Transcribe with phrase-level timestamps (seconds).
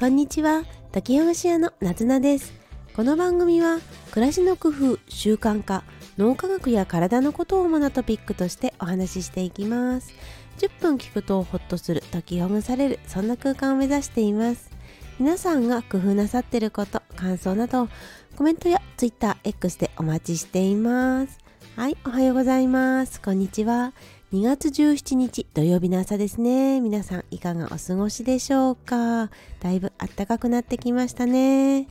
[0.00, 0.64] こんにちは。
[0.92, 2.54] 滝山市屋のなずなです。
[2.96, 3.80] この番組は
[4.12, 5.84] 暮らしの工夫習慣化
[6.16, 10.14] 脳科学や体のことを主なトピックとしてお話ししていきます。
[10.56, 14.70] 10分聞くとホッとする解きほぐされるそんな空間を目指しています。
[15.18, 17.90] 皆さんが工夫なさってること感想など
[18.36, 21.38] コメントや TwitterX でお待ちしています。
[21.76, 23.20] はいおはようございます。
[23.20, 23.92] こんにちは。
[24.32, 26.80] 2月17日土曜日の朝ですね。
[26.80, 29.28] 皆さんいかがお過ごしでしょうか？
[29.58, 31.88] だいぶ暖かくなってきましたね。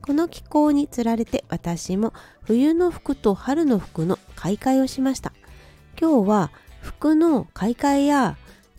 [0.00, 5.32] この気候につられて私も冬の服と春の服の買い替えをしました。
[6.00, 8.36] 今日は服の買い替えや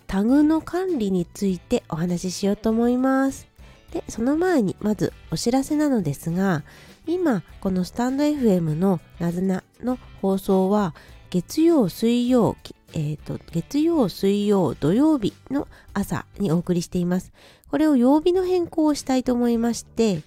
[0.08, 3.46] タグの管理についてお話ししようと思います。
[3.92, 6.64] でその前にまずお知らせなのですが
[7.06, 10.96] 今このスタンド FM のなずなの放送は
[11.32, 12.58] 月曜水曜
[12.94, 17.32] えーと、月曜水曜土曜日の朝にお送りしています。
[17.70, 20.24] これを曜日の変更をしたいと思いまして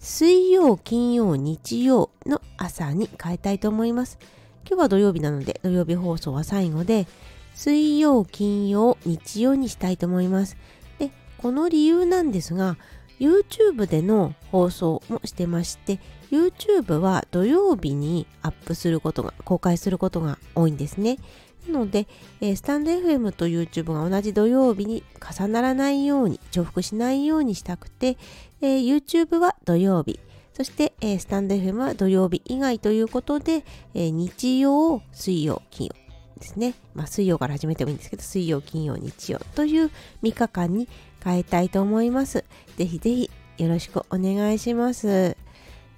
[0.00, 4.18] 水曜金曜日曜の朝に変えたいと思います。
[4.66, 7.06] 今日は土曜日なので土曜日放送は最後で
[7.54, 10.56] 水曜金曜日曜にしたいと思います。
[10.98, 12.78] でこの理由なんですが
[13.18, 15.98] YouTube での放送もしてまして
[16.30, 21.18] YouTube は土曜日にアップすることが公開することが多いんですね。
[21.66, 22.06] なので、
[22.40, 28.16] スタンド FM と YouTube が同じ土曜日に重ならないように重複しないようにしたくて、
[28.60, 30.20] YouTube は土曜日。
[30.54, 39.90] そして、スタンド FM は土曜日以外ということで、日曜水曜金曜ですね、まあ、水曜から始めてもいいんですけど水曜金曜日曜という
[40.22, 40.88] 3日間に
[41.24, 42.44] 変えたいと思います。
[42.76, 45.36] ぜひぜひよろしくお願いします。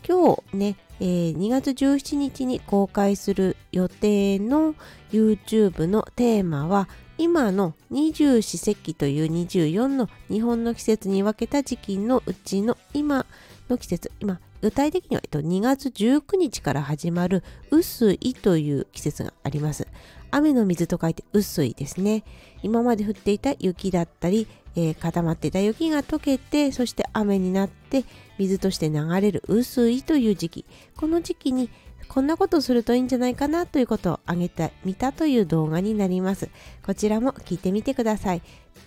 [0.07, 4.75] 今日ね、えー、2月17日に公開する予定の
[5.13, 13.27] YouTube のテーマは今の二十四節気という24の日本の季節に分けた時期のうちの今
[13.69, 19.87] の季節今具体的には2月19日から始まる雨水という季節があります
[20.31, 22.25] 雨の水と書いて雨水ですね
[22.63, 24.47] 今まで降っていた雪だったり
[24.77, 28.05] えー、固まっていた雪が溶けてそして雨になって
[28.39, 30.65] 水として流れる雨水という時期。
[30.97, 31.71] この時期に
[32.09, 36.49] こんなことするといいんじゃないかなということを挙げてみたという動画になります。
[36.85, 38.43] こちらも聞いてみてください。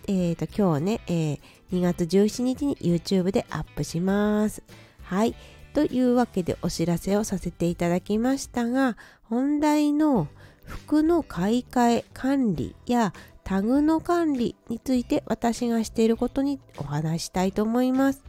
[0.08, 1.40] えーと今日ね、えー、
[1.72, 4.62] 2月17日に YouTube でアップします。
[5.04, 5.36] はい。
[5.74, 10.28] というわけでお知らせをさせていただきましたが本題の
[10.66, 18.24] 服の買い替え管理やタグの管理について私がしていることにお話したいと思います。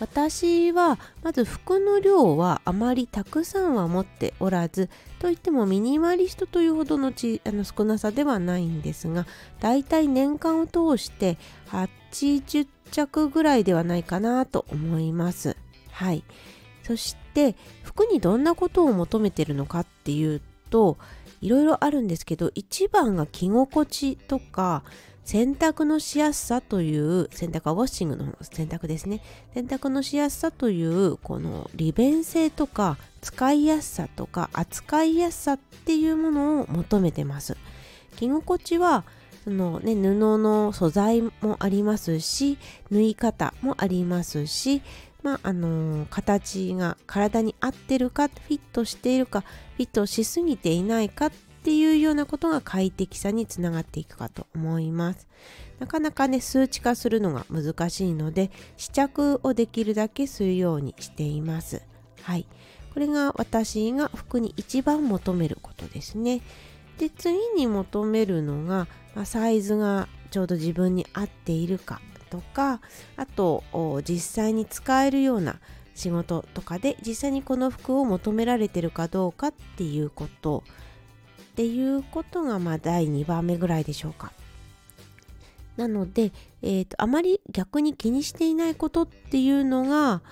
[0.00, 4.90] 私はまず服の量はあまりたくさんは持っておらず
[5.20, 9.24] といってもミニマリストというほどのちあの少なさではないんですが
[9.60, 11.38] だいたい年間を通して
[11.68, 15.56] 80着ぐらいではないかなと思います。
[15.92, 16.24] はい
[16.82, 20.98] そして服にどんなことを求めてるのかっていうと
[21.40, 24.82] いろいろあるんですけど一番が着心地とか
[25.24, 29.22] 洗濯のしやすさという洗濯はウォッシングの洗濯ですね。
[29.54, 37.56] 洗濯のしやすさというこの利便性とか使いやすさとか扱いやすさっていうものを求めてます。
[38.16, 39.04] 着心地は
[39.44, 42.58] そのね布の素材もありますし
[42.90, 44.82] 縫い方もありますし
[45.24, 51.30] まああのー、形が体に合ってるかフィットしているかフィットしすぎていないかっ
[51.64, 55.26] ていうようなことが快適さにつながっていくかと思います。
[55.80, 61.80] なかなかね数値化するのが難しいので試着をできるだけするようにしています。
[62.20, 62.46] はい。
[62.92, 66.42] これが私が服に一番求めることですね。
[66.98, 72.02] で次に求めるのが、まあ、サイズがちょうど自分に合っているか。
[72.34, 72.80] とか
[73.16, 73.62] あと
[74.04, 75.60] 実際に使えるような
[75.94, 80.64] 仕事とかで実際にこの服を求められてるかどうかっていうこと
[81.40, 84.32] っていうことがまあ第2番目ぐらいでしょうか。
[85.76, 86.32] なので、
[86.62, 90.22] えーと、あまり逆に気にしていないことっていうのが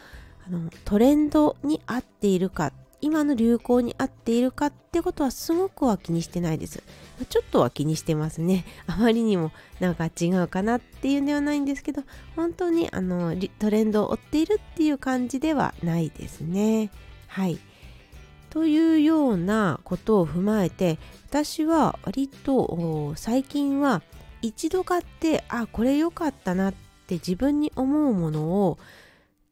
[0.46, 2.72] あのトレンドに合っているかっ
[3.02, 6.82] 今の流行に合っているかってことはすごくは気にしてないです。
[7.28, 8.64] ちょっとは気にしてますね。
[8.86, 9.50] あまりにも
[9.80, 12.04] なんか違うかなっていうんではないんですけど、
[12.36, 16.90] 本当にあのトレンドを追っているっていう感じではないですね。
[17.26, 17.58] はい。
[18.50, 24.02] というようなことを踏まえて、私は割と最近は
[24.42, 26.74] 一度買って、あ、これ良かったなっ
[27.08, 28.78] て自分に思うものを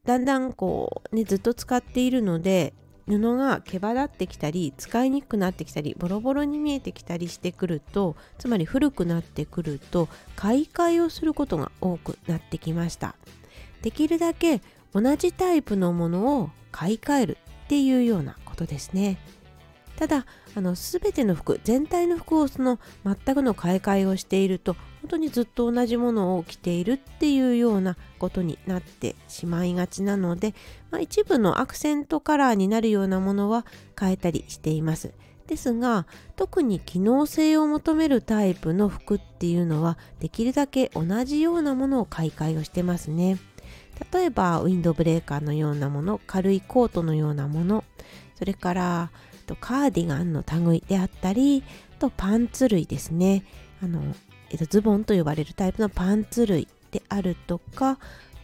[0.05, 2.73] だんだんこうねずっと使っているので
[3.19, 13.17] 布が毛羽立ってきたり使いにくくなってきたりボロボロに見えてきたりしてくるとつまり古くなってくると買い替えをすることが多くなってきました
[13.83, 14.63] できるだけ
[14.93, 19.19] 同じタイプのものを買い替えるっていうようなことですね。
[20.01, 20.25] ただ
[20.57, 30.55] あの全ての服全体の服をその全くの買い替えをしていると本当にずっと同じものを着ているっていうようなことになってしまいがちなので、
[30.91, 33.67] まあ、一部のアクセントカラーになるようなものは
[33.99, 35.13] 変えたりしています。
[35.47, 43.37] ですが特に機能性を求めるタイプの服っていうのはできるだけ同じようなものを買い替えをしてますね。
[44.13, 47.85] 例えばウィンドブレーカーのようなもの軽いコートのようなもの
[48.41, 49.11] それから
[49.51, 51.65] とカーディガンの類であったり
[51.99, 53.43] とパンツ類ですね
[53.83, 54.01] あの、
[54.51, 57.99] えっと、ズボンと呼ばれるタイプのパンツ類であるとか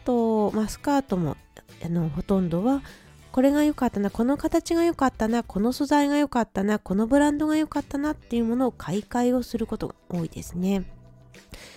[0.05, 1.37] と、まあ、スカートも
[1.85, 2.83] あのほとんどは
[3.31, 10.85] これが良かったなこの形が良かったなこの素材が良かったなこのブランドが良かったなっていうものを買い替えをすることが多いですね。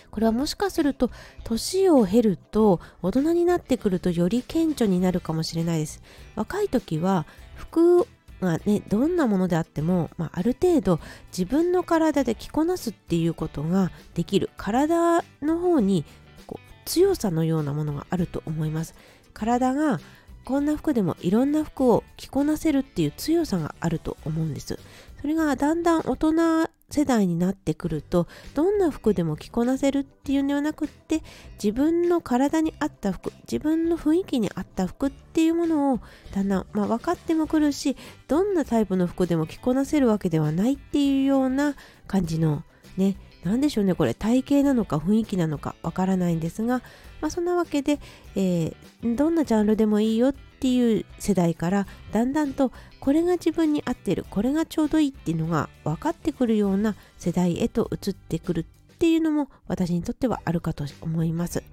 [0.09, 1.11] これはもしかすると
[1.43, 6.01] 年を経ると大人になってくるとより顕著になるかもしれないです
[6.35, 8.07] 若い時は服
[8.41, 10.99] がねどんなものであっても、まあ、ある程度
[11.35, 16.05] 自分の体で着こなすっていうことができる体の方に
[16.47, 18.95] こう強さのようなものがあると思います。
[19.33, 19.99] 体が
[20.45, 24.79] こんな服でもいろんな服を着こなせるっていう強さがあると思うんです。
[25.21, 31.21] それがだんだん大人世代になってくるとどんな服でも着こなせるっていうんではなくって
[31.61, 35.99] 自分の体に合った服自分の雰囲気に合った服っていうものを
[36.33, 37.95] だんだん、まあ、分かってもくるし
[38.27, 41.75] どんなタイプの服でも着こなせるわけではないっていうような
[42.07, 42.63] 感じの
[42.97, 44.13] ね何でしょうねこれ。
[44.13, 46.81] 体型なのか雰囲気なのかわからないんですが、
[47.21, 47.99] まあ、そんなわけで、
[48.35, 61.63] えー、どんなジャンルでもいいよっていう世代からだんだんとこれが自分に合ってるこれがちょうどいいっていうのが分かってくるような世代へと移ってくるっていうのも私にとってはあるかと思います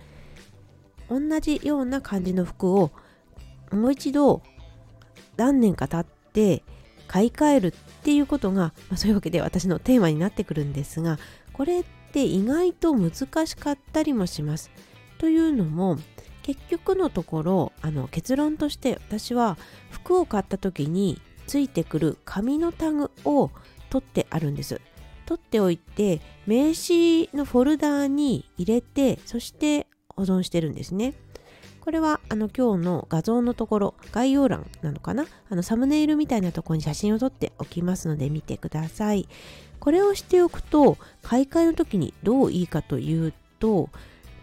[1.09, 2.91] 同じような感じの服を
[3.73, 4.43] もう一度
[5.37, 6.63] 何年か経って
[7.09, 7.73] 買い替えるっ
[8.03, 11.19] ていうことが、まあ、そういうわけで私のテーマになってくるんですが
[11.53, 14.71] これって意外と難しかったりもします。
[15.19, 15.99] というのも
[16.43, 19.59] 結局のところあの結論として私は
[19.91, 23.51] 服を買った時についてくる紙のタグを
[23.91, 24.81] 取ってあるんです。
[25.27, 31.15] 取っておいて名刺のフォルダーに入れてそして保存してるんですね。
[31.81, 35.27] これはあの今日の画像のところ概要欄なのかな？
[35.51, 39.29] あのサムネイルみたいなところに写真を撮っておきますので見てください。
[39.79, 43.89] これをしておくと買い替えの時にどういいかというと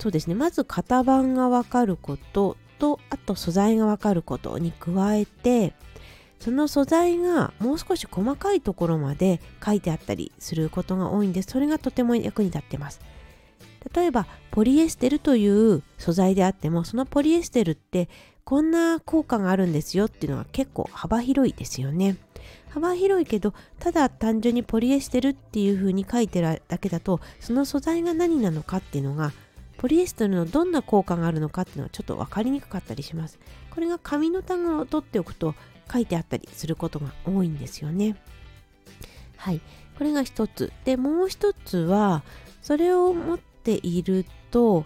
[0.04, 0.36] そうですね。
[0.36, 5.74] まず型番がわかることとあと素材がわかることに加えて
[6.42, 11.52] その素材がもう少し細かいところまで書いてあったりすることが多いんです。
[11.52, 13.00] それがとても役に立ってます。
[13.96, 18.10] 例えばポリエステルという素材であってもそのポリエステルって
[18.44, 22.18] こんな効果があるんですよっていうのは結構幅広いですよね。
[22.72, 29.32] 幅広いけどただ単純にポリエステルっていう風に書いてるだけだとその素材が何なのかっていうのが
[29.84, 33.38] ポリエステルのどんな効果があるのかっていうのはちょっと分かりにくかったりします。
[33.70, 35.56] これが紙のタグを取っておくと
[35.92, 38.16] 書いてあったりすることが多いんですよね。
[39.36, 39.60] はい。
[39.98, 40.72] これが一つ。
[40.86, 42.24] でもう一つは
[42.62, 44.86] それを持っていると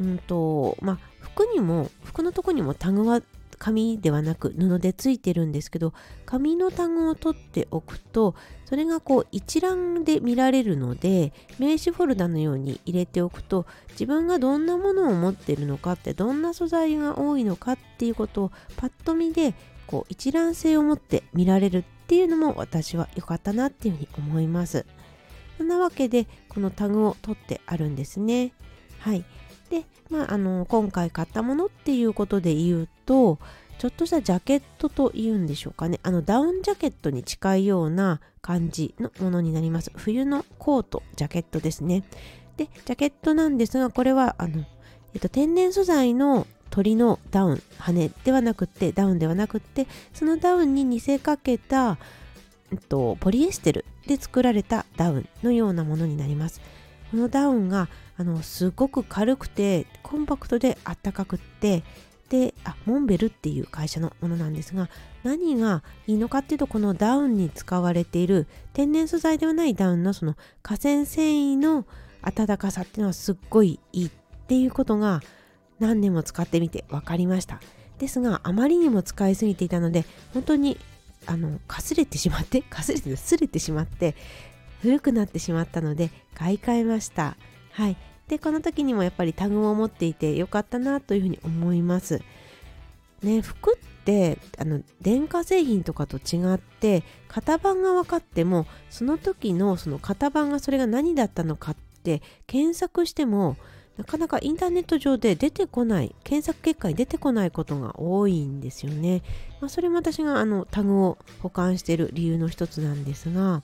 [0.00, 3.20] うんとまあ服にも服のとこにもタグは
[3.60, 5.92] 紙ではなく布でついてるんですけど
[6.24, 19.54] 紙のタグを取っておくとそれがこう一覧で見られるので名刺フォルダのように入れておくと自分がどんなものを持ってるのかってどんな素材が多いのかっていうことをパッと見で
[19.86, 24.86] こう一覧性を持って見られるっていうのも私は良かったなっていうふうに思います。
[25.58, 28.54] そんなわけでこのタグを取ってあるんですね。
[29.00, 29.22] はい。
[29.70, 33.38] で、まあ、あの今回買ったものっていうことで言うと
[33.78, 36.00] ちょっとしたジャケットというんでしょうかね。
[36.02, 39.90] あのダウンジャケットに近いような感じのものになります。
[39.96, 42.04] 冬のコートジャケットですね。
[42.58, 44.66] でジャケットなんですがこれはあの、
[45.14, 51.96] えっと、天然素材の鳥のダウン羽ではなくてダウンではなくてそのダウンに似せかけた、
[52.70, 56.60] えっと、ポリエステルで作られたダウンのようなものになります。
[57.10, 61.82] このダウンがあのすごく軽くてコンパクトであったかくって
[62.28, 64.88] であモンベルっていう会社のものなんですが
[65.24, 71.84] 何がいいのかっていうとこのダウンに使われている天然素材ではないダウンのその河川繊維の
[72.22, 74.10] 暖かさっていうのはすっごいいいっ
[74.46, 75.20] ていうことが
[75.80, 77.60] 何年も使ってみて分かりました。
[77.98, 80.78] ですがあまりにも使いすぎていたので本当に
[81.26, 84.14] あのかすれてしまってかすれてすれてしまって
[84.82, 87.36] 古くなってしまったので買い替えました。
[87.72, 87.96] はい。
[88.28, 92.22] でこの時にもやっぱりタグを持っていてよかったなというふうに思います。
[93.22, 103.56] ね服ってあの電化製品とかと違って型番が分かってもその時のその型番がそれが何だったのかって検索しても
[103.98, 109.22] なかなかインターネット上で出てこない検索結果に出てこないことが多いんですよね、
[109.60, 113.62] まあ、それも私があのタグを保管している理由の一つなんですが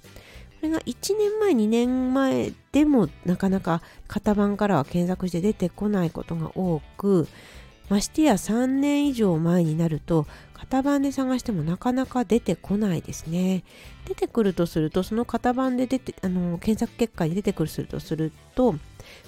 [0.61, 7.29] これが1年前2年前でもなかなか型番からは検索して出てこないことが多く
[7.89, 13.63] ましてや3年以上前になると型番で探してもなかなか出てこないですね。
[14.07, 18.75] 出てくるとするとその型番で出てあの検索結果に出てくるするとすると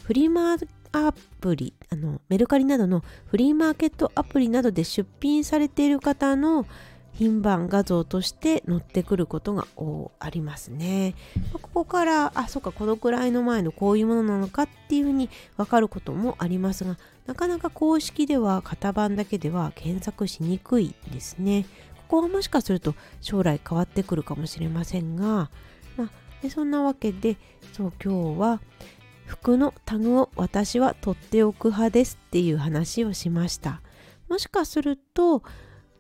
[0.04, 6.66] フリーマーアプリあのメルカリなどのフリーマーケットアプリなどで出品されている方の
[7.19, 9.67] 品番画像として載ってくることが
[10.21, 11.17] ありますね。
[11.53, 16.97] ここからあそっかこのくらいの前のこういうものなのかっていうふうに分かることもありますが
[17.27, 21.67] なかなか公式では型番だけでは検索しにくいですね。
[21.97, 25.51] ここはもしかすると将来変わってくるかもしれませんが、
[25.97, 26.11] まあ、
[26.41, 27.37] でそんなわけで
[27.73, 28.61] そう今日は
[29.27, 33.83] 服のタグを私は取っておく派ですっていう話をしました。
[34.29, 35.43] もしかすると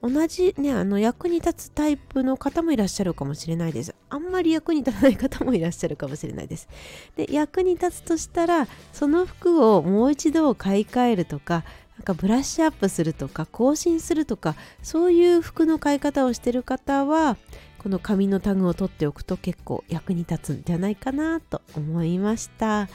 [0.00, 3.94] 同じねあの役に立つタイプの方もいらっしゃるかもしれないです。
[4.10, 6.68] あんまり役に立たない方もいらっしゃるかもしれないです。
[7.16, 11.64] で役に立つとしたらその服をもう一度買い替えるとか
[11.98, 17.36] なんかブラッシュアップするとか更新するとかそういう服の買い方をしてる方は
[17.78, 22.88] この紙のタグを取っておくと結構役に立つんじゃないかなと思いました。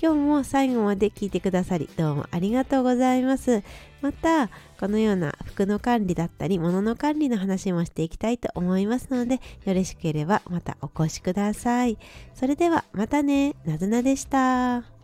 [0.00, 3.64] 今日も最後まで聞いてくださりどうもありがとうございます。
[4.00, 11.98] また、このような服の管理だったり物の管理の話もしていきたいと思いますので、よろしければまたお越しください。
[12.34, 14.97] それではまたね、なずなでした。